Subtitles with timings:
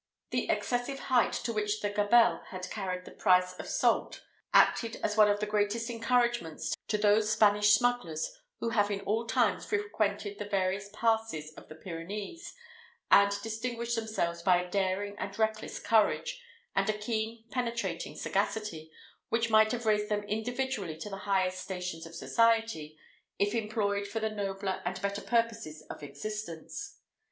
[0.31, 5.15] The excessive height to which the gabelle had carried the price of salt acted as
[5.15, 10.39] one of the greatest encouragements to those Spanish smugglers, who have in all times frequented
[10.39, 12.55] the various passes of the Pyrenees,
[13.11, 16.41] and distinguished themselves by a daring and reckless courage,
[16.75, 18.91] and a keen penetrating sagacity,
[19.29, 22.97] which might have raised them individually to the highest stations of society,
[23.37, 26.97] if employed for the nobler and better purposes of existence.